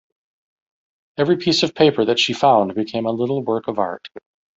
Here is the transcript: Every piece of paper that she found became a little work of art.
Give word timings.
Every 1.19 1.37
piece 1.37 1.61
of 1.61 1.75
paper 1.75 2.05
that 2.05 2.17
she 2.17 2.33
found 2.33 2.73
became 2.73 3.05
a 3.05 3.11
little 3.11 3.43
work 3.43 3.67
of 3.67 3.77
art. 3.77 4.09